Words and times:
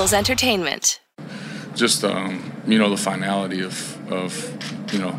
Eagles 0.00 0.14
Entertainment. 0.14 0.98
Just 1.74 2.04
um, 2.04 2.62
you 2.66 2.78
know 2.78 2.88
the 2.88 2.96
finality 2.96 3.60
of 3.60 4.10
of 4.10 4.32
you 4.94 4.98
know 4.98 5.10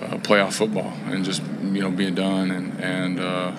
uh, 0.00 0.16
playoff 0.16 0.54
football 0.54 0.94
and 1.08 1.26
just 1.26 1.42
you 1.60 1.82
know 1.82 1.90
being 1.90 2.14
done 2.14 2.50
and 2.50 2.80
and 2.80 3.20
uh, 3.20 3.52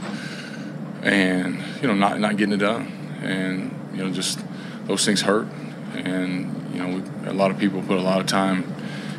and 1.04 1.61
you 1.84 1.88
know 1.88 1.93
not 1.93 2.20
not 2.20 2.36
getting 2.36 2.55
it 2.55 2.57
done. 2.57 2.88
And 3.21 3.96
you 3.96 4.04
know 4.04 4.11
just 4.11 4.39
those 4.88 5.05
things 5.05 5.21
hurt. 5.21 5.46
And 5.93 6.73
you 6.73 6.81
know 6.81 6.97
we, 6.97 7.29
a 7.29 7.34
lot 7.34 7.52
of 7.52 7.59
people 7.59 7.84
put 7.84 8.00
a 8.00 8.02
lot 8.02 8.20
of 8.20 8.25
time 8.25 8.73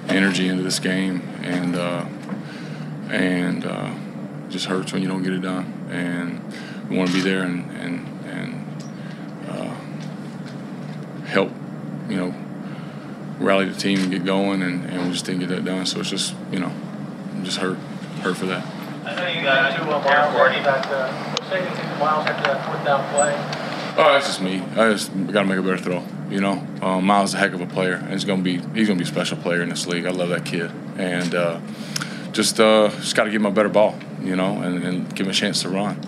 energy 0.08 0.48
into 0.48 0.64
this 0.64 0.80
game 0.80 1.22
and 1.42 1.76
uh, 1.76 2.06
and 3.10 3.64
uh, 3.64 3.94
just 4.48 4.66
hurts 4.66 4.92
when 4.92 5.00
you 5.00 5.06
don't 5.06 5.22
get 5.22 5.32
it 5.32 5.42
done. 5.42 5.86
And 5.92 6.42
we 6.90 6.98
want 6.98 7.10
to 7.10 7.14
be 7.14 7.20
there 7.20 7.44
and 7.44 7.70
and 7.70 8.26
and 8.26 8.82
uh, 9.48 9.74
help 11.34 11.50
you 12.08 12.16
know 12.16 12.34
rally 13.38 13.68
the 13.68 13.74
team 13.74 13.98
and 14.00 14.10
get 14.10 14.24
going 14.24 14.62
and, 14.62 14.84
and 14.84 15.06
we 15.06 15.12
just 15.12 15.24
didn't 15.24 15.40
get 15.40 15.48
that 15.48 15.64
done 15.64 15.84
so 15.84 16.00
it's 16.00 16.10
just 16.10 16.34
you 16.52 16.58
know 16.58 16.72
I'm 17.32 17.44
just 17.44 17.58
hurt 17.58 17.78
hurt 18.22 18.36
for 18.36 18.46
that. 18.46 18.64
I 19.04 19.14
know 19.16 19.28
you 19.28 19.42
got 19.42 19.76
two 19.76 19.84
miles 19.84 20.04
that 20.04 20.86
uh, 20.86 21.50
say 21.50 21.60
anything 21.60 21.98
miles 21.98 22.26
after 22.26 22.42
that 22.44 22.64
fourth 22.64 22.84
down 22.84 23.08
play. 23.12 23.64
Oh, 23.96 24.12
that's 24.12 24.26
just 24.26 24.40
me. 24.40 24.60
I 24.60 24.92
just 24.92 25.12
got 25.30 25.42
to 25.42 25.44
make 25.44 25.58
a 25.58 25.62
better 25.62 25.78
throw. 25.78 26.02
You 26.30 26.40
know, 26.40 26.66
um, 26.82 27.04
Miles 27.04 27.30
is 27.30 27.34
a 27.34 27.38
heck 27.38 27.52
of 27.52 27.60
a 27.60 27.66
player, 27.66 27.94
and 27.94 28.10
he's 28.10 28.24
gonna 28.24 28.42
be 28.42 28.58
he's 28.74 28.88
gonna 28.88 28.98
be 28.98 29.04
a 29.04 29.06
special 29.06 29.36
player 29.36 29.62
in 29.62 29.68
this 29.68 29.86
league. 29.86 30.06
I 30.06 30.10
love 30.10 30.30
that 30.30 30.44
kid, 30.44 30.72
and 30.96 31.34
uh, 31.34 31.60
just 32.32 32.58
uh, 32.58 32.88
just 32.88 33.14
got 33.14 33.24
to 33.24 33.30
give 33.30 33.40
him 33.40 33.46
a 33.46 33.52
better 33.52 33.68
ball. 33.68 33.96
You 34.22 34.36
know, 34.36 34.62
and, 34.62 34.82
and 34.82 35.14
give 35.14 35.26
him 35.26 35.30
a 35.30 35.34
chance 35.34 35.62
to 35.62 35.68
run. 35.68 36.00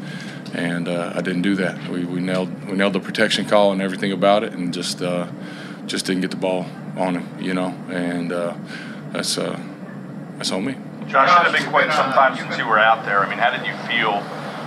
And 0.55 0.89
uh, 0.89 1.13
I 1.15 1.21
didn't 1.21 1.43
do 1.43 1.55
that. 1.57 1.89
We, 1.89 2.05
we 2.05 2.21
nailed 2.21 2.69
we 2.69 2.77
nailed 2.77 2.95
the 2.95 3.01
protection 3.01 3.45
call 3.45 3.73
and 3.73 3.83
everything 3.83 4.11
about 4.11 4.43
it, 4.43 4.53
and 4.55 4.73
just 4.73 5.03
uh, 5.03 5.29
just 5.87 6.07
didn't 6.07 6.23
get 6.23 6.31
the 6.31 6.37
ball 6.37 6.67
on 6.97 7.17
him. 7.17 7.43
You 7.43 7.55
know, 7.55 7.69
and 7.91 8.33
uh, 8.33 8.55
that's 9.13 9.39
uh, 9.39 9.59
that's 10.37 10.53
on 10.53 10.65
me. 10.65 10.77
Josh, 11.09 11.29
it 11.29 11.53
had 11.53 11.53
been 11.53 11.71
quite 11.71 11.93
some 11.93 12.13
time 12.13 12.37
since 12.37 12.59
you 12.59 12.67
were 12.67 12.79
out 12.79 13.05
there. 13.05 13.21
I 13.21 13.29
mean, 13.29 13.39
how 13.39 13.51
did 13.51 13.65
you 13.67 13.75
feel 13.87 14.23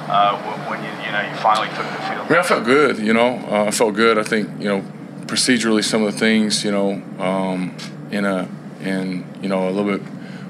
uh, 0.10 0.38
when 0.70 0.84
you 0.84 0.90
you 1.06 1.12
know 1.12 1.22
you 1.22 1.36
finally 1.38 1.68
took 1.70 1.86
the 1.86 2.04
field? 2.08 2.26
I 2.26 2.30
mean, 2.30 2.40
I 2.40 2.44
felt 2.44 2.66
good. 2.66 2.98
You 3.00 3.14
know, 3.14 3.46
uh, 3.50 3.66
I 3.66 3.72
felt 3.72 3.96
good. 3.96 4.18
I 4.18 4.24
think 4.24 4.50
you 4.60 4.70
know 4.70 4.84
procedurally 5.26 5.84
some 5.84 6.04
of 6.04 6.14
the 6.14 6.20
things 6.20 6.64
you 6.64 6.72
know 6.72 6.94
um, 7.20 7.76
in 8.12 8.26
a 8.26 8.48
in 8.82 9.26
you 9.42 9.50
know 9.50 9.68
a 9.68 9.72
little 9.72 9.98
bit 9.98 10.02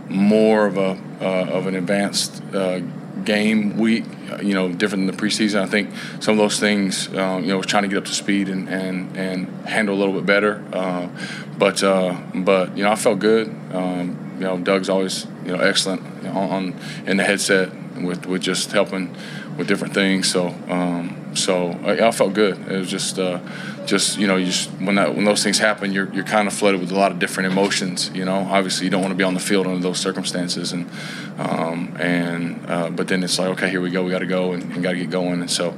more 0.09 0.65
of 0.65 0.77
a 0.77 0.97
uh, 1.21 1.45
of 1.51 1.67
an 1.67 1.75
advanced 1.75 2.41
uh, 2.53 2.79
game 3.23 3.77
week, 3.77 4.05
you 4.41 4.53
know, 4.53 4.71
different 4.71 5.07
than 5.07 5.15
the 5.15 5.21
preseason. 5.21 5.61
I 5.61 5.65
think 5.65 5.89
some 6.19 6.33
of 6.33 6.37
those 6.37 6.59
things, 6.59 7.07
um, 7.15 7.43
you 7.43 7.49
know, 7.49 7.57
was 7.57 7.65
trying 7.65 7.83
to 7.83 7.89
get 7.89 7.97
up 7.97 8.05
to 8.05 8.13
speed 8.13 8.49
and 8.49 8.69
and, 8.69 9.15
and 9.17 9.47
handle 9.67 9.95
a 9.95 9.99
little 9.99 10.13
bit 10.13 10.25
better. 10.25 10.63
Uh, 10.73 11.09
but 11.57 11.83
uh, 11.83 12.15
but 12.33 12.77
you 12.77 12.83
know, 12.83 12.91
I 12.91 12.95
felt 12.95 13.19
good. 13.19 13.47
Um, 13.73 14.35
you 14.35 14.45
know, 14.45 14.57
Doug's 14.57 14.89
always 14.89 15.25
you 15.45 15.55
know 15.55 15.59
excellent 15.59 16.01
on, 16.25 16.49
on 16.49 16.79
in 17.05 17.17
the 17.17 17.23
headset 17.23 17.71
with 18.01 18.25
with 18.25 18.41
just 18.41 18.71
helping 18.71 19.15
with 19.57 19.67
different 19.67 19.93
things. 19.93 20.31
So 20.31 20.47
um, 20.69 21.35
so 21.35 21.71
I, 21.83 22.07
I, 22.07 22.11
felt 22.11 22.33
good. 22.33 22.57
It 22.69 22.77
was 22.77 22.89
just 22.89 23.19
uh, 23.19 23.39
just 23.89 24.17
you 24.17 24.27
know 24.27 24.35
you 24.35 24.45
just 24.45 24.69
when 24.73 24.95
that 24.95 25.15
when 25.15 25.25
those 25.25 25.43
things 25.43 25.57
happen, 25.57 25.91
you're 25.91 26.13
you're 26.13 26.23
kind 26.23 26.47
of 26.47 26.53
flooded 26.53 26.79
with 26.79 26.91
a 26.91 26.95
lot 26.95 27.11
of 27.11 27.19
different 27.19 27.51
emotions. 27.51 28.11
You 28.13 28.23
know, 28.23 28.35
obviously 28.35 28.85
you 28.85 28.91
don't 28.91 29.01
want 29.01 29.11
to 29.11 29.17
be 29.17 29.23
on 29.23 29.33
the 29.33 29.39
field 29.39 29.65
under 29.65 29.79
those 29.79 29.99
circumstances, 29.99 30.71
and 30.71 30.89
um, 31.37 31.97
and 31.99 32.69
uh, 32.69 32.89
but 32.91 33.07
then 33.07 33.23
it's 33.23 33.39
like 33.39 33.49
okay, 33.49 33.69
here 33.69 33.81
we 33.81 33.89
go, 33.89 34.03
we 34.03 34.11
got 34.11 34.19
to 34.19 34.27
go 34.27 34.53
and, 34.53 34.63
and 34.71 34.83
got 34.83 34.91
to 34.91 34.97
get 34.97 35.09
going. 35.09 35.41
And 35.41 35.49
so 35.49 35.73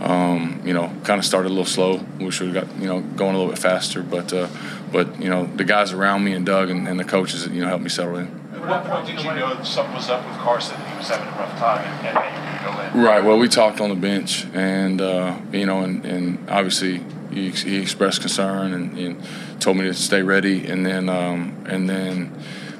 um, 0.00 0.62
you 0.64 0.72
know, 0.72 0.92
kind 1.04 1.18
of 1.18 1.24
started 1.24 1.48
a 1.48 1.50
little 1.50 1.64
slow. 1.64 2.04
We 2.20 2.30
should 2.30 2.54
have 2.54 2.68
got 2.68 2.80
you 2.80 2.86
know 2.86 3.00
going 3.00 3.34
a 3.34 3.38
little 3.38 3.52
bit 3.52 3.58
faster, 3.58 4.02
but 4.02 4.32
uh, 4.32 4.48
but 4.92 5.20
you 5.20 5.28
know 5.28 5.46
the 5.46 5.64
guys 5.64 5.92
around 5.92 6.24
me 6.24 6.32
and 6.32 6.46
Doug 6.46 6.70
and, 6.70 6.86
and 6.86 6.98
the 7.00 7.04
coaches 7.04 7.46
you 7.48 7.60
know 7.60 7.68
helped 7.68 7.82
me 7.82 7.90
settle 7.90 8.16
in. 8.16 8.26
At 8.52 8.60
what 8.60 8.84
point 8.84 9.06
did 9.06 9.18
you 9.18 9.34
know 9.34 9.62
something 9.64 9.94
was 9.94 10.08
up 10.08 10.26
with 10.26 10.36
Carson? 10.38 10.76
He 10.88 10.96
was 10.96 11.08
having 11.08 11.26
a 11.26 11.30
rough 11.32 11.58
time, 11.58 11.84
and, 11.84 12.06
and 12.06 12.16
that 12.16 12.32
you 12.32 12.58
could 12.58 12.92
go 12.92 12.98
in. 12.98 13.04
Right. 13.04 13.24
Well, 13.24 13.38
we 13.38 13.48
talked 13.48 13.80
on 13.80 13.90
the 13.90 13.96
bench, 13.96 14.46
and 14.54 15.00
uh, 15.00 15.36
you 15.52 15.66
know, 15.66 15.82
and, 15.82 16.04
and 16.04 16.48
obviously 16.48 17.02
he, 17.30 17.50
he, 17.50 17.80
expressed 17.80 18.20
concern 18.20 18.72
and, 18.72 18.98
and, 18.98 19.22
told 19.60 19.76
me 19.76 19.84
to 19.84 19.94
stay 19.94 20.22
ready, 20.22 20.66
and 20.66 20.84
then 20.84 21.08
um, 21.08 21.64
and 21.66 21.88
then 21.88 22.32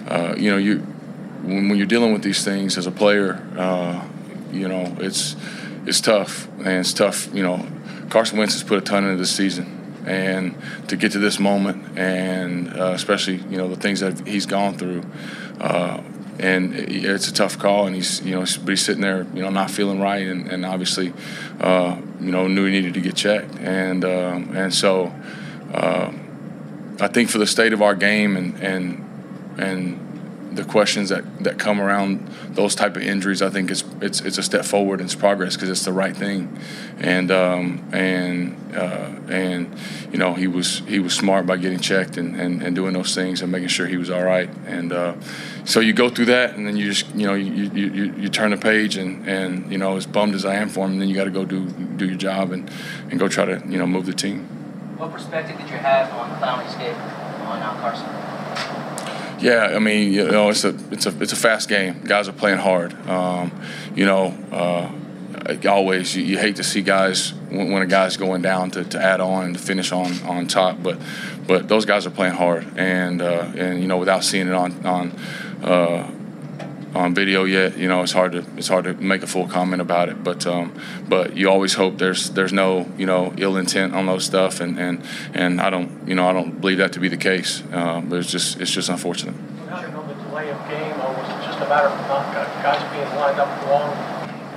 uh, 0.08 0.34
you 0.36 0.50
know 0.50 0.56
you 0.56 0.78
when, 1.42 1.68
when, 1.68 1.78
you're 1.78 1.86
dealing 1.86 2.12
with 2.12 2.22
these 2.22 2.44
things 2.44 2.76
as 2.76 2.86
a 2.86 2.90
player, 2.90 3.42
uh, 3.56 4.06
you 4.52 4.68
know 4.68 4.96
it's 5.00 5.36
it's 5.86 6.00
tough, 6.00 6.48
and 6.58 6.68
it's 6.68 6.92
tough. 6.92 7.32
You 7.34 7.42
know, 7.42 7.66
Carson 8.10 8.38
Wentz 8.38 8.54
has 8.54 8.62
put 8.62 8.78
a 8.78 8.82
ton 8.82 9.04
into 9.04 9.16
this 9.16 9.34
season 9.34 10.04
and 10.06 10.54
to 10.88 10.96
get 10.96 11.12
to 11.12 11.18
this 11.18 11.38
moment, 11.38 11.98
and 11.98 12.72
uh, 12.78 12.92
especially 12.94 13.36
you 13.50 13.56
know 13.56 13.68
the 13.68 13.76
things 13.76 14.00
that 14.00 14.26
he's 14.26 14.46
gone 14.46 14.76
through. 14.76 15.02
And 16.38 16.74
it's 16.74 17.28
a 17.28 17.32
tough 17.32 17.58
call, 17.58 17.86
and 17.86 17.94
he's 17.94 18.20
you 18.22 18.32
know 18.32 18.40
but 18.40 18.70
he's 18.70 18.84
sitting 18.84 19.02
there 19.02 19.26
you 19.34 19.42
know 19.42 19.50
not 19.50 19.70
feeling 19.70 20.00
right, 20.00 20.26
and, 20.26 20.48
and 20.48 20.64
obviously 20.64 21.12
uh, 21.60 21.96
you 22.20 22.30
know 22.30 22.46
knew 22.46 22.66
he 22.66 22.72
needed 22.72 22.94
to 22.94 23.00
get 23.00 23.16
checked, 23.16 23.54
and 23.56 24.04
um, 24.04 24.56
and 24.56 24.74
so 24.74 25.12
uh, 25.72 26.12
I 27.00 27.08
think 27.08 27.30
for 27.30 27.38
the 27.38 27.46
state 27.46 27.72
of 27.72 27.82
our 27.82 27.94
game 27.94 28.36
and 28.36 28.54
and 28.62 29.04
and 29.58 30.05
the 30.56 30.64
questions 30.64 31.10
that, 31.10 31.44
that 31.44 31.58
come 31.58 31.80
around 31.80 32.26
those 32.50 32.74
type 32.74 32.96
of 32.96 33.02
injuries, 33.02 33.42
I 33.42 33.50
think 33.50 33.70
it's 33.70 33.84
it's, 34.00 34.20
it's 34.20 34.38
a 34.38 34.42
step 34.42 34.64
forward 34.64 35.00
and 35.00 35.06
it's 35.06 35.14
progress 35.14 35.54
because 35.54 35.68
it's 35.68 35.84
the 35.84 35.92
right 35.92 36.16
thing, 36.16 36.58
and 36.98 37.30
um, 37.30 37.88
and 37.92 38.56
uh, 38.74 39.10
and 39.28 39.74
you 40.10 40.18
know 40.18 40.34
he 40.34 40.46
was 40.46 40.80
he 40.80 40.98
was 40.98 41.14
smart 41.14 41.46
by 41.46 41.56
getting 41.56 41.78
checked 41.78 42.16
and, 42.16 42.34
and, 42.40 42.62
and 42.62 42.74
doing 42.74 42.94
those 42.94 43.14
things 43.14 43.42
and 43.42 43.52
making 43.52 43.68
sure 43.68 43.86
he 43.86 43.96
was 43.96 44.10
all 44.10 44.24
right, 44.24 44.50
and 44.66 44.92
uh, 44.92 45.14
so 45.64 45.80
you 45.80 45.92
go 45.92 46.08
through 46.08 46.26
that 46.26 46.54
and 46.54 46.66
then 46.66 46.76
you 46.76 46.92
just 46.92 47.14
you 47.14 47.26
know 47.26 47.34
you, 47.34 47.70
you, 47.70 47.90
you, 47.90 48.14
you 48.16 48.28
turn 48.28 48.50
the 48.50 48.56
page 48.56 48.96
and, 48.96 49.28
and 49.28 49.70
you 49.70 49.78
know 49.78 49.96
as 49.96 50.06
bummed 50.06 50.34
as 50.34 50.44
I 50.44 50.54
am 50.56 50.68
for 50.68 50.86
him, 50.86 50.98
then 50.98 51.08
you 51.08 51.14
got 51.14 51.24
to 51.24 51.30
go 51.30 51.44
do 51.44 51.68
do 51.68 52.06
your 52.06 52.16
job 52.18 52.52
and, 52.52 52.70
and 53.10 53.18
go 53.18 53.28
try 53.28 53.44
to 53.44 53.62
you 53.68 53.78
know 53.78 53.86
move 53.86 54.06
the 54.06 54.14
team. 54.14 54.44
What 54.96 55.12
perspective 55.12 55.58
did 55.58 55.68
you 55.68 55.76
have 55.76 56.10
on 56.14 56.30
Clowney's 56.40 56.74
game 56.76 56.96
on 57.46 57.60
Al 57.60 57.74
Carson? 57.76 58.35
Yeah, 59.38 59.72
I 59.74 59.78
mean, 59.78 60.12
you 60.12 60.30
know, 60.30 60.48
it's 60.48 60.64
a 60.64 60.74
it's 60.90 61.06
a 61.06 61.22
it's 61.22 61.32
a 61.32 61.36
fast 61.36 61.68
game. 61.68 62.00
Guys 62.04 62.28
are 62.28 62.32
playing 62.32 62.58
hard. 62.58 62.94
Um, 63.08 63.52
you 63.94 64.06
know, 64.06 64.28
uh, 64.50 64.90
always 65.68 66.16
you, 66.16 66.24
you, 66.24 66.38
hate 66.38 66.56
to 66.56 66.64
see 66.64 66.82
guys 66.82 67.32
when, 67.50 67.70
when, 67.70 67.82
a 67.82 67.86
guy's 67.86 68.16
going 68.16 68.42
down 68.42 68.70
to, 68.72 68.84
to 68.84 69.00
add 69.00 69.20
on 69.20 69.44
and 69.44 69.54
to 69.54 69.60
finish 69.60 69.92
on, 69.92 70.12
on 70.22 70.46
top, 70.46 70.82
but 70.82 70.98
but 71.46 71.68
those 71.68 71.84
guys 71.84 72.06
are 72.06 72.10
playing 72.10 72.34
hard, 72.34 72.66
and 72.76 73.22
uh, 73.22 73.52
and 73.56 73.80
you 73.80 73.86
know, 73.86 73.98
without 73.98 74.24
seeing 74.24 74.48
it 74.48 74.54
on 74.54 74.86
on. 74.86 75.12
Uh, 75.62 76.10
on 76.96 77.14
video 77.14 77.44
yet. 77.44 77.76
You 77.76 77.88
know, 77.88 78.02
it's 78.02 78.12
hard 78.12 78.32
to 78.32 78.44
it's 78.56 78.68
hard 78.68 78.84
to 78.84 78.94
make 78.94 79.22
a 79.22 79.26
full 79.26 79.46
comment 79.46 79.80
about 79.82 80.08
it. 80.08 80.24
But 80.24 80.46
um, 80.46 80.74
but 81.08 81.36
you 81.36 81.50
always 81.50 81.74
hope 81.74 81.98
there's 81.98 82.30
there's 82.30 82.52
no 82.52 82.90
you 82.96 83.06
know 83.06 83.32
ill 83.36 83.56
intent 83.56 83.94
on 83.94 84.06
those 84.06 84.24
stuff, 84.24 84.60
and 84.60 84.78
and 84.78 85.04
and 85.34 85.60
I 85.60 85.70
don't 85.70 86.08
you 86.08 86.14
know 86.14 86.28
I 86.28 86.32
don't 86.32 86.60
believe 86.60 86.78
that 86.78 86.92
to 86.94 87.00
be 87.00 87.08
the 87.08 87.16
case. 87.16 87.62
Uh, 87.72 88.00
but 88.00 88.18
it's 88.18 88.30
just 88.30 88.60
it's 88.60 88.70
just 88.70 88.88
unfortunate. 88.88 89.34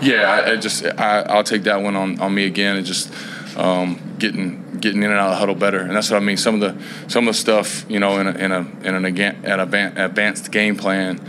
Yeah, 0.01 0.31
I, 0.31 0.51
I 0.51 0.55
just 0.55 0.85
I, 0.85 1.35
will 1.35 1.43
take 1.43 1.63
that 1.63 1.81
one 1.81 1.95
on, 1.95 2.19
on 2.19 2.33
me 2.33 2.45
again. 2.45 2.77
and 2.77 2.85
just 2.85 3.11
um, 3.57 4.15
getting 4.17 4.77
getting 4.79 5.03
in 5.03 5.11
and 5.11 5.19
out 5.19 5.27
of 5.27 5.31
the 5.31 5.39
huddle 5.39 5.55
better, 5.55 5.79
and 5.79 5.95
that's 5.95 6.09
what 6.09 6.17
I 6.17 6.25
mean. 6.25 6.37
Some 6.37 6.61
of 6.61 6.61
the 6.61 7.09
some 7.09 7.27
of 7.27 7.33
the 7.35 7.39
stuff, 7.39 7.85
you 7.89 7.99
know, 7.99 8.19
in 8.19 8.27
a 8.27 8.31
in 8.31 8.51
a 8.51 8.59
in 8.83 8.95
an 8.95 9.05
advanced 9.05 10.51
game 10.51 10.77
plan, 10.77 11.19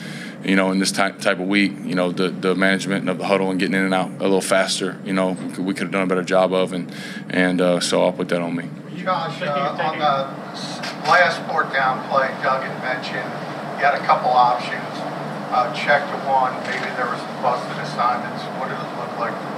you 0.45 0.57
know, 0.57 0.71
in 0.71 0.79
this 0.79 0.93
type 0.93 1.21
type 1.21 1.39
of 1.39 1.47
week, 1.47 1.73
you 1.85 1.95
know, 1.95 2.13
the 2.13 2.31
the 2.31 2.55
management 2.55 3.09
of 3.09 3.19
the 3.19 3.27
huddle 3.27 3.51
and 3.51 3.59
getting 3.61 3.75
in 3.75 3.85
and 3.85 3.95
out 3.95 4.11
a 4.11 4.23
little 4.23 4.41
faster, 4.41 4.99
you 5.05 5.13
know, 5.13 5.33
we 5.59 5.75
could 5.75 5.85
have 5.85 5.91
done 5.93 6.03
a 6.03 6.07
better 6.07 6.23
job 6.23 6.53
of, 6.53 6.73
and 6.73 6.93
and 7.29 7.61
uh, 7.61 7.81
so 7.81 8.05
I'll 8.05 8.13
put 8.13 8.29
that 8.31 8.41
on 8.41 8.57
me. 8.57 8.69
Josh, 8.97 9.41
uh, 9.43 9.77
on 9.81 9.99
the 9.99 11.09
last 11.09 11.41
fourth 11.49 11.73
down 11.73 12.07
play, 12.09 12.29
Doug 12.43 12.63
had 12.63 12.83
mentioned 12.83 13.29
you 13.79 13.85
had 13.85 13.95
a 13.95 14.05
couple 14.05 14.31
options. 14.31 14.85
Uh, 15.51 15.75
check 15.75 16.07
to 16.07 16.17
one, 16.31 16.55
maybe 16.63 16.87
there 16.95 17.11
was 17.11 17.19
some 17.19 17.43
busted 17.43 17.77
assignments. 17.83 18.45
What 18.61 18.69
did 18.69 18.79
it 18.79 18.91
look 19.01 19.19
like? 19.19 19.50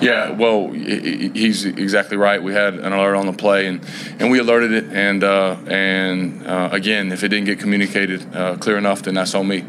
Yeah, 0.00 0.30
well, 0.30 0.70
he's 0.70 1.64
exactly 1.64 2.16
right. 2.16 2.40
We 2.40 2.52
had 2.52 2.74
an 2.74 2.92
alert 2.92 3.16
on 3.16 3.26
the 3.26 3.32
play, 3.32 3.66
and, 3.66 3.84
and 4.20 4.30
we 4.30 4.38
alerted 4.38 4.72
it. 4.72 4.92
And 4.92 5.24
uh, 5.24 5.56
and 5.66 6.46
uh, 6.46 6.68
again, 6.70 7.10
if 7.10 7.24
it 7.24 7.28
didn't 7.28 7.46
get 7.46 7.58
communicated 7.58 8.34
uh, 8.34 8.56
clear 8.58 8.78
enough, 8.78 9.02
then 9.02 9.14
that's 9.14 9.34
on 9.34 9.48
me, 9.48 9.64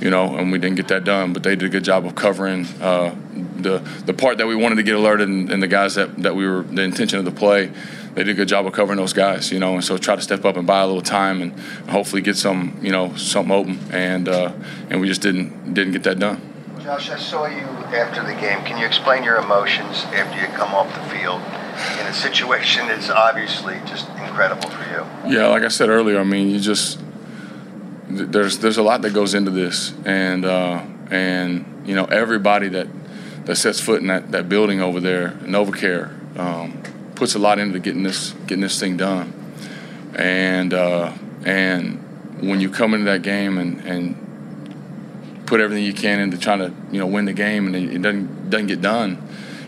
you 0.00 0.10
know. 0.10 0.36
And 0.36 0.52
we 0.52 0.58
didn't 0.58 0.76
get 0.76 0.88
that 0.88 1.04
done. 1.04 1.32
But 1.32 1.42
they 1.42 1.56
did 1.56 1.66
a 1.66 1.68
good 1.68 1.84
job 1.84 2.06
of 2.06 2.14
covering 2.14 2.66
uh, 2.80 3.14
the 3.56 3.78
the 4.06 4.14
part 4.14 4.38
that 4.38 4.46
we 4.46 4.54
wanted 4.54 4.76
to 4.76 4.84
get 4.84 4.94
alerted, 4.94 5.28
and, 5.28 5.50
and, 5.50 5.62
the 5.62 5.68
guys 5.68 5.96
that, 5.96 6.16
that 6.22 6.36
we 6.36 6.46
were 6.46 6.62
the 6.62 6.82
intention 6.82 7.18
of 7.18 7.24
the 7.24 7.32
play. 7.32 7.70
They 8.14 8.24
did 8.24 8.32
a 8.32 8.34
good 8.34 8.48
job 8.48 8.66
of 8.66 8.74
covering 8.74 8.98
those 8.98 9.14
guys, 9.14 9.50
you 9.50 9.58
know. 9.58 9.74
And 9.74 9.84
so 9.84 9.96
try 9.98 10.14
to 10.14 10.22
step 10.22 10.44
up 10.44 10.56
and 10.56 10.66
buy 10.66 10.82
a 10.82 10.86
little 10.86 11.02
time, 11.02 11.42
and 11.42 11.58
hopefully 11.88 12.22
get 12.22 12.36
some, 12.36 12.78
you 12.82 12.92
know, 12.92 13.16
something 13.16 13.52
open. 13.52 13.80
And 13.90 14.28
uh, 14.28 14.52
and 14.90 15.00
we 15.00 15.08
just 15.08 15.22
didn't 15.22 15.74
didn't 15.74 15.92
get 15.92 16.04
that 16.04 16.20
done. 16.20 16.51
Josh, 16.82 17.10
I 17.10 17.18
saw 17.18 17.46
you 17.46 17.66
after 17.94 18.22
the 18.22 18.34
game. 18.34 18.64
Can 18.64 18.78
you 18.78 18.86
explain 18.86 19.22
your 19.22 19.36
emotions 19.36 20.04
after 20.06 20.40
you 20.40 20.46
come 20.48 20.74
off 20.74 20.92
the 20.94 21.16
field? 21.16 21.40
in 22.00 22.06
a 22.06 22.12
situation 22.12 22.86
that's 22.88 23.10
obviously 23.10 23.80
just 23.86 24.08
incredible 24.10 24.68
for 24.68 24.84
you. 24.90 25.34
Yeah, 25.34 25.46
like 25.48 25.62
I 25.62 25.68
said 25.68 25.88
earlier, 25.88 26.20
I 26.20 26.24
mean, 26.24 26.50
you 26.50 26.60
just 26.60 26.98
there's 28.08 28.58
there's 28.58 28.76
a 28.76 28.82
lot 28.82 29.02
that 29.02 29.14
goes 29.14 29.34
into 29.34 29.50
this, 29.50 29.94
and 30.04 30.44
uh, 30.44 30.84
and 31.10 31.82
you 31.86 31.94
know 31.94 32.04
everybody 32.04 32.68
that 32.68 32.88
that 33.46 33.56
sets 33.56 33.80
foot 33.80 34.00
in 34.00 34.08
that, 34.08 34.30
that 34.32 34.48
building 34.48 34.80
over 34.80 35.00
there, 35.00 35.30
NovaCare, 35.42 36.38
um, 36.38 36.82
puts 37.14 37.34
a 37.34 37.38
lot 37.38 37.58
into 37.58 37.78
getting 37.78 38.02
this 38.02 38.32
getting 38.46 38.62
this 38.62 38.78
thing 38.78 38.96
done, 38.96 39.32
and 40.14 40.74
uh, 40.74 41.12
and 41.44 41.98
when 42.40 42.60
you 42.60 42.70
come 42.70 42.94
into 42.94 43.06
that 43.06 43.22
game 43.22 43.58
and 43.58 43.80
and 43.80 44.21
put 45.52 45.60
everything 45.60 45.84
you 45.84 45.92
can 45.92 46.18
into 46.18 46.38
trying 46.38 46.60
to 46.60 46.72
you 46.90 46.98
know 46.98 47.06
win 47.06 47.26
the 47.26 47.32
game 47.34 47.66
and 47.66 47.76
it, 47.76 48.00
doesn't 48.00 48.48
doesn't 48.48 48.68
get 48.68 48.80
done, 48.80 49.22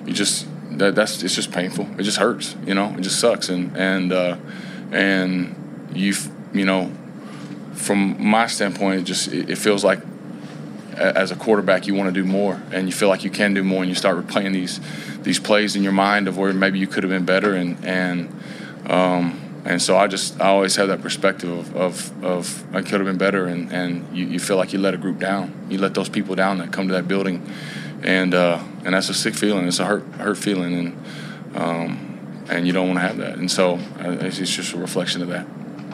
you 0.06 0.14
just 0.14 0.46
that, 0.78 0.94
that's 0.94 1.22
it's 1.22 1.34
just 1.34 1.52
painful. 1.52 1.86
It 1.98 2.04
just 2.04 2.16
hurts, 2.16 2.56
you 2.64 2.72
know. 2.72 2.94
It 2.96 3.02
just 3.02 3.20
sucks, 3.20 3.50
and 3.50 3.76
and 3.76 4.10
uh, 4.10 4.38
and 4.92 5.90
you 5.92 6.14
you 6.54 6.64
know, 6.64 6.90
from 7.74 8.16
my 8.18 8.46
standpoint, 8.46 9.02
it 9.02 9.04
just 9.04 9.30
it, 9.30 9.50
it 9.50 9.58
feels 9.58 9.84
like 9.84 10.00
as 10.96 11.30
a 11.30 11.36
quarterback 11.36 11.86
you 11.86 11.92
want 11.92 12.08
to 12.08 12.18
do 12.18 12.26
more, 12.26 12.62
and 12.72 12.86
you 12.86 12.92
feel 12.94 13.10
like 13.10 13.22
you 13.22 13.28
can 13.30 13.52
do 13.52 13.62
more, 13.62 13.82
and 13.82 13.90
you 13.90 13.94
start 13.94 14.16
replaying 14.16 14.54
these 14.54 14.80
these 15.22 15.38
plays 15.38 15.76
in 15.76 15.82
your 15.82 15.92
mind 15.92 16.28
of 16.28 16.38
where 16.38 16.54
maybe 16.54 16.78
you 16.78 16.86
could 16.86 17.02
have 17.02 17.10
been 17.10 17.26
better, 17.26 17.54
and 17.54 17.84
and 17.84 18.34
um, 18.86 19.38
and 19.64 19.80
so 19.80 19.96
I 19.96 20.06
just 20.06 20.40
I 20.40 20.48
always 20.48 20.76
have 20.76 20.88
that 20.88 21.00
perspective 21.00 21.50
of 21.50 21.76
of, 21.76 22.24
of 22.24 22.74
I 22.74 22.82
could 22.82 23.00
have 23.00 23.04
been 23.04 23.18
better, 23.18 23.46
and 23.46 23.72
and 23.72 24.16
you, 24.16 24.26
you 24.26 24.38
feel 24.38 24.56
like 24.56 24.72
you 24.72 24.78
let 24.78 24.94
a 24.94 24.98
group 24.98 25.18
down, 25.18 25.66
you 25.70 25.78
let 25.78 25.94
those 25.94 26.08
people 26.08 26.34
down 26.34 26.58
that 26.58 26.72
come 26.72 26.88
to 26.88 26.94
that 26.94 27.08
building, 27.08 27.48
and 28.02 28.34
uh, 28.34 28.62
and 28.84 28.94
that's 28.94 29.08
a 29.08 29.14
sick 29.14 29.34
feeling, 29.34 29.66
it's 29.66 29.78
a 29.78 29.86
hurt 29.86 30.04
hurt 30.18 30.36
feeling, 30.36 30.74
and 30.74 31.56
um, 31.56 32.46
and 32.50 32.66
you 32.66 32.72
don't 32.72 32.88
want 32.88 32.98
to 32.98 33.06
have 33.06 33.16
that, 33.16 33.38
and 33.38 33.50
so 33.50 33.76
uh, 34.00 34.10
it's 34.20 34.38
it's 34.38 34.54
just 34.54 34.74
a 34.74 34.78
reflection 34.78 35.22
of 35.22 35.28
that. 35.28 35.46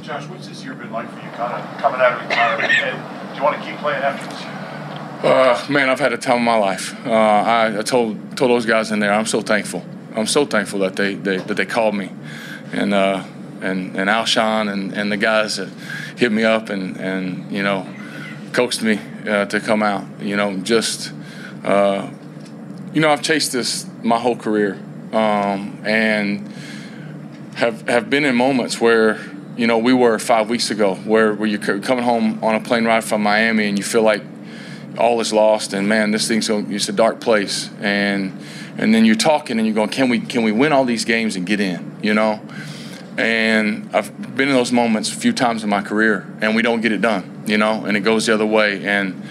Josh, 0.02 0.26
what's 0.26 0.48
this 0.48 0.64
year 0.64 0.74
been 0.74 0.90
like 0.90 1.08
for 1.10 1.16
you, 1.16 1.30
kind 1.32 1.52
of 1.52 1.80
coming 1.80 2.00
out 2.00 2.14
of 2.14 2.28
retirement? 2.28 2.72
And 2.72 3.30
do 3.30 3.36
you 3.36 3.44
want 3.44 3.62
to 3.62 3.68
keep 3.68 3.78
playing 3.78 4.02
after 4.02 4.26
this 4.28 4.40
year? 4.42 4.60
Uh, 5.22 5.66
man, 5.68 5.90
I've 5.90 6.00
had 6.00 6.14
a 6.14 6.18
time 6.18 6.38
of 6.38 6.42
my 6.42 6.56
life. 6.56 6.94
Uh, 7.06 7.10
I, 7.10 7.78
I 7.78 7.82
told 7.82 8.36
told 8.36 8.50
those 8.50 8.66
guys 8.66 8.90
in 8.90 8.98
there, 8.98 9.12
I'm 9.12 9.26
so 9.26 9.42
thankful. 9.42 9.84
I'm 10.16 10.26
so 10.26 10.44
thankful 10.44 10.80
that 10.80 10.96
they, 10.96 11.14
they 11.14 11.36
that 11.36 11.56
they 11.56 11.66
called 11.66 11.94
me, 11.94 12.10
and 12.72 12.92
uh, 12.94 13.22
and 13.62 13.96
and 13.96 14.08
Alshon 14.08 14.72
and, 14.72 14.92
and 14.92 15.10
the 15.10 15.16
guys 15.16 15.56
that 15.56 15.68
hit 16.16 16.32
me 16.32 16.44
up 16.44 16.68
and 16.68 16.96
and 16.96 17.50
you 17.52 17.62
know 17.62 17.86
coaxed 18.52 18.82
me 18.82 18.98
uh, 19.28 19.46
to 19.46 19.60
come 19.60 19.82
out. 19.82 20.04
You 20.20 20.36
know, 20.36 20.56
just 20.58 21.12
uh, 21.64 22.10
you 22.92 23.00
know, 23.00 23.10
I've 23.10 23.22
chased 23.22 23.52
this 23.52 23.86
my 24.02 24.18
whole 24.18 24.36
career, 24.36 24.74
um, 25.12 25.80
and 25.84 26.48
have 27.56 27.88
have 27.88 28.10
been 28.10 28.24
in 28.24 28.34
moments 28.34 28.80
where 28.80 29.20
you 29.56 29.66
know 29.66 29.78
we 29.78 29.92
were 29.92 30.18
five 30.18 30.48
weeks 30.50 30.70
ago, 30.70 30.94
where 30.96 31.34
where 31.34 31.48
you're 31.48 31.80
coming 31.80 32.04
home 32.04 32.42
on 32.42 32.54
a 32.54 32.60
plane 32.60 32.84
ride 32.84 33.04
from 33.04 33.22
Miami 33.22 33.68
and 33.68 33.78
you 33.78 33.84
feel 33.84 34.02
like 34.02 34.22
all 34.98 35.20
is 35.20 35.32
lost 35.32 35.72
and 35.72 35.88
man 35.88 36.10
this 36.10 36.26
thing's 36.26 36.48
going 36.48 36.70
it's 36.72 36.88
a 36.88 36.92
dark 36.92 37.20
place 37.20 37.70
and 37.80 38.36
and 38.76 38.92
then 38.92 39.04
you're 39.04 39.14
talking 39.14 39.56
and 39.56 39.66
you're 39.66 39.74
going 39.74 39.88
can 39.88 40.08
we 40.08 40.18
can 40.18 40.42
we 40.42 40.50
win 40.50 40.72
all 40.72 40.84
these 40.84 41.04
games 41.04 41.36
and 41.36 41.46
get 41.46 41.60
in 41.60 41.96
you 42.02 42.12
know 42.12 42.40
and 43.18 43.90
I've 43.94 44.36
been 44.36 44.48
in 44.48 44.54
those 44.54 44.72
moments 44.72 45.12
a 45.12 45.16
few 45.16 45.32
times 45.32 45.64
in 45.64 45.70
my 45.70 45.82
career 45.82 46.26
and 46.40 46.54
we 46.54 46.62
don't 46.62 46.80
get 46.80 46.92
it 46.92 47.00
done 47.00 47.44
you 47.46 47.58
know 47.58 47.84
and 47.84 47.96
it 47.96 48.00
goes 48.00 48.26
the 48.26 48.34
other 48.34 48.46
way. 48.46 48.84
And 48.84 49.22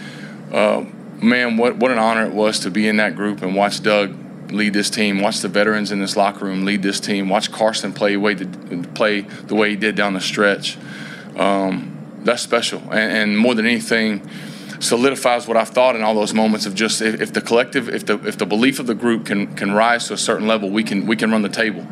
uh, 0.51 0.85
man 1.21 1.57
what 1.57 1.77
what 1.77 1.91
an 1.91 1.99
honor 1.99 2.25
it 2.25 2.33
was 2.33 2.59
to 2.61 2.71
be 2.71 2.87
in 2.87 2.97
that 2.97 3.15
group 3.15 3.41
and 3.41 3.55
watch 3.55 3.81
Doug 3.81 4.15
lead 4.51 4.73
this 4.73 4.89
team 4.89 5.21
watch 5.21 5.39
the 5.41 5.47
veterans 5.47 5.91
in 5.91 5.99
this 5.99 6.15
locker 6.15 6.45
room 6.45 6.65
lead 6.65 6.81
this 6.81 6.99
team 6.99 7.29
watch 7.29 7.51
Carson 7.51 7.93
play 7.93 8.17
way 8.17 8.33
the, 8.33 8.87
play 8.95 9.21
the 9.21 9.55
way 9.55 9.71
he 9.71 9.75
did 9.75 9.95
down 9.95 10.13
the 10.13 10.21
stretch. 10.21 10.77
Um, 11.35 11.95
that's 12.23 12.41
special. 12.41 12.81
And, 12.91 13.31
and 13.31 13.37
more 13.37 13.55
than 13.55 13.65
anything 13.65 14.27
solidifies 14.79 15.47
what 15.47 15.57
I've 15.57 15.69
thought 15.69 15.95
in 15.95 16.03
all 16.03 16.15
those 16.15 16.33
moments 16.33 16.65
of 16.65 16.73
just 16.73 17.01
if, 17.01 17.21
if 17.21 17.33
the 17.33 17.41
collective, 17.41 17.89
if 17.89 18.05
the 18.05 18.15
if 18.27 18.37
the 18.37 18.45
belief 18.45 18.79
of 18.79 18.87
the 18.87 18.95
group 18.95 19.25
can 19.25 19.55
can 19.55 19.71
rise 19.71 20.07
to 20.07 20.13
a 20.13 20.17
certain 20.17 20.47
level, 20.47 20.69
we 20.69 20.83
can 20.83 21.05
we 21.05 21.15
can 21.15 21.31
run 21.31 21.41
the 21.41 21.49
table, 21.49 21.85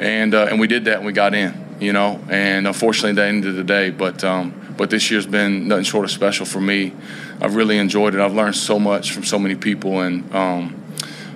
and 0.00 0.34
uh, 0.34 0.48
and 0.50 0.58
we 0.58 0.66
did 0.66 0.86
that 0.86 0.96
and 0.96 1.06
we 1.06 1.12
got 1.12 1.34
in, 1.34 1.76
you 1.78 1.92
know. 1.92 2.18
And 2.28 2.66
unfortunately, 2.66 3.12
that 3.12 3.28
ended 3.28 3.54
the 3.54 3.64
day. 3.64 3.90
But 3.90 4.24
um, 4.24 4.74
but 4.76 4.90
this 4.90 5.10
year's 5.10 5.26
been 5.26 5.68
nothing 5.68 5.84
short 5.84 6.04
of 6.04 6.10
special 6.10 6.46
for 6.46 6.60
me. 6.60 6.92
I've 7.40 7.54
really 7.54 7.78
enjoyed 7.78 8.14
it. 8.14 8.20
I've 8.20 8.34
learned 8.34 8.56
so 8.56 8.78
much 8.78 9.12
from 9.12 9.24
so 9.24 9.38
many 9.38 9.54
people, 9.54 10.00
and 10.00 10.34
um, 10.34 10.82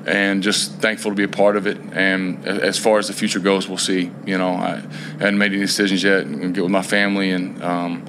and 0.07 0.43
just 0.43 0.73
thankful 0.81 1.11
to 1.11 1.15
be 1.15 1.25
a 1.25 1.29
part 1.29 1.57
of 1.57 1.67
it. 1.67 1.79
And 1.93 2.47
as 2.47 2.79
far 2.79 2.99
as 2.99 3.07
the 3.07 3.13
future 3.13 3.41
goes, 3.41 3.69
we'll 3.69 3.79
see. 3.79 4.11
You 4.27 4.39
know, 4.39 4.55
I 4.55 4.83
hadn't 5.19 5.39
made 5.39 5.53
any 5.53 5.61
decisions 5.61 6.03
yet. 6.03 6.23
I'm 6.23 6.53
get 6.53 6.63
with 6.63 6.73
my 6.73 6.83
family 6.83 7.31
and. 7.31 7.63
Um, 7.63 8.05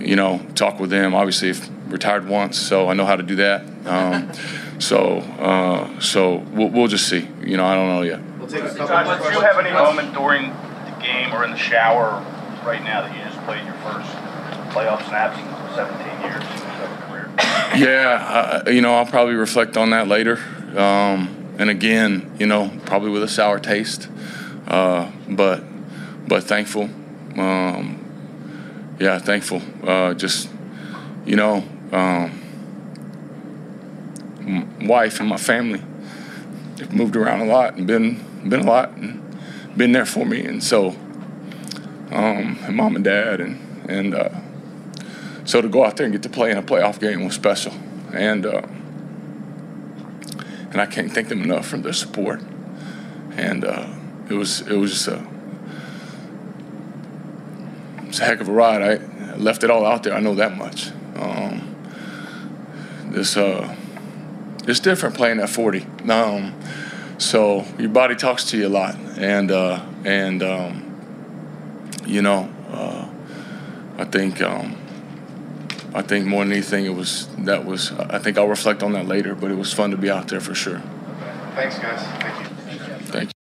you 0.00 0.16
know, 0.16 0.40
talk 0.54 0.80
with 0.80 0.88
them. 0.88 1.14
Obviously, 1.14 1.50
I've 1.50 1.92
retired 1.92 2.26
once, 2.26 2.58
so 2.58 2.88
I 2.88 2.94
know 2.94 3.04
how 3.04 3.16
to 3.16 3.22
do 3.22 3.36
that. 3.36 3.62
Um, 3.86 4.32
so, 4.78 5.18
uh, 5.18 6.00
so 6.00 6.36
we'll, 6.36 6.68
we'll 6.68 6.88
just 6.88 7.06
see. 7.06 7.28
You 7.42 7.58
know, 7.58 7.66
I 7.66 7.74
don't 7.74 7.88
know 7.88 8.02
yet. 8.02 8.20
Josh, 8.50 9.22
did 9.22 9.32
you 9.32 9.40
have 9.40 9.58
any 9.58 9.70
moment 9.72 10.12
during 10.12 10.48
the 10.50 10.96
game 11.00 11.32
or 11.32 11.44
in 11.44 11.52
the 11.52 11.56
shower 11.56 12.24
right 12.64 12.82
now 12.82 13.02
that 13.02 13.16
you 13.16 13.22
just 13.22 13.38
played 13.44 13.64
your 13.64 13.74
first 13.74 14.10
playoff 14.74 15.06
snaps 15.08 15.38
in 15.38 15.74
17 15.76 16.20
years 16.22 16.42
of 16.42 16.90
a 16.90 17.02
career? 17.06 17.30
Yeah, 17.76 18.62
I, 18.66 18.70
you 18.70 18.80
know, 18.80 18.94
I'll 18.96 19.06
probably 19.06 19.34
reflect 19.34 19.76
on 19.76 19.90
that 19.90 20.08
later. 20.08 20.38
Um, 20.76 21.54
and 21.58 21.70
again, 21.70 22.34
you 22.40 22.46
know, 22.46 22.72
probably 22.86 23.10
with 23.10 23.22
a 23.22 23.28
sour 23.28 23.60
taste, 23.60 24.08
uh, 24.66 25.10
but 25.28 25.62
but 26.26 26.42
thankful. 26.42 26.84
Um, 27.36 28.96
yeah, 28.98 29.18
thankful. 29.18 29.62
Uh, 29.84 30.14
just 30.14 30.48
you 31.24 31.36
know, 31.36 31.64
um, 31.92 32.42
m- 34.40 34.88
wife 34.88 35.20
and 35.20 35.28
my 35.28 35.36
family 35.36 35.82
have 36.78 36.92
moved 36.92 37.14
around 37.14 37.40
a 37.40 37.44
lot 37.44 37.76
and 37.76 37.86
been 37.86 38.24
been 38.48 38.60
a 38.60 38.66
lot 38.66 38.90
and 38.92 39.22
been 39.76 39.92
there 39.92 40.06
for 40.06 40.24
me, 40.24 40.44
and 40.44 40.62
so 40.62 40.90
um, 42.10 42.58
and 42.62 42.76
mom 42.76 42.96
and 42.96 43.04
dad 43.04 43.40
and 43.40 43.90
and. 43.90 44.14
Uh, 44.14 44.30
so 45.50 45.60
to 45.60 45.68
go 45.68 45.84
out 45.84 45.96
there 45.96 46.04
and 46.06 46.12
get 46.12 46.22
to 46.22 46.28
play 46.28 46.52
in 46.52 46.58
a 46.58 46.62
playoff 46.62 47.00
game 47.00 47.24
was 47.24 47.34
special, 47.34 47.72
and 48.12 48.46
uh, 48.46 48.62
and 50.70 50.80
I 50.80 50.86
can't 50.86 51.12
thank 51.12 51.28
them 51.28 51.42
enough 51.42 51.66
for 51.66 51.76
their 51.78 51.92
support. 51.92 52.40
And 53.36 53.64
uh, 53.64 53.88
it 54.28 54.34
was 54.34 54.60
it 54.60 54.76
was 54.76 54.92
just 54.92 55.08
a 55.08 55.26
it's 58.06 58.20
a 58.20 58.24
heck 58.24 58.40
of 58.40 58.48
a 58.48 58.52
ride. 58.52 58.80
I 58.80 59.36
left 59.38 59.64
it 59.64 59.70
all 59.70 59.84
out 59.84 60.04
there. 60.04 60.14
I 60.14 60.20
know 60.20 60.36
that 60.36 60.56
much. 60.56 60.90
Um, 61.16 61.74
this 63.06 63.36
uh, 63.36 63.74
it's 64.68 64.78
different 64.78 65.16
playing 65.16 65.40
at 65.40 65.48
40. 65.48 65.84
Um, 66.08 66.54
so 67.20 67.64
your 67.78 67.90
body 67.90 68.16
talks 68.16 68.44
to 68.50 68.58
you 68.58 68.66
a 68.66 68.68
lot, 68.68 68.96
and 69.16 69.50
uh, 69.50 69.84
and 70.04 70.42
um, 70.42 71.00
you 72.06 72.22
know, 72.22 72.48
uh, 72.70 73.08
I 73.98 74.04
think. 74.04 74.42
Um, 74.42 74.76
I 75.92 76.02
think 76.02 76.24
more 76.24 76.44
than 76.44 76.52
anything, 76.52 76.86
it 76.86 76.94
was 76.94 77.26
that 77.38 77.64
was. 77.64 77.90
I 77.92 78.20
think 78.20 78.38
I'll 78.38 78.46
reflect 78.46 78.84
on 78.84 78.92
that 78.92 79.06
later, 79.08 79.34
but 79.34 79.50
it 79.50 79.56
was 79.56 79.72
fun 79.72 79.90
to 79.90 79.96
be 79.96 80.08
out 80.08 80.28
there 80.28 80.40
for 80.40 80.54
sure. 80.54 80.80
Thanks, 81.56 81.80
guys. 81.80 82.00
Thank 82.22 82.38
you. 82.38 83.06
Thank 83.06 83.24
you. 83.24 83.30